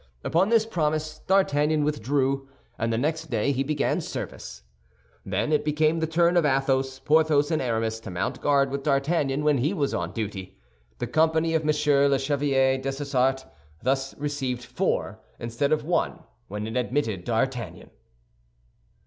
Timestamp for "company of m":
11.05-11.67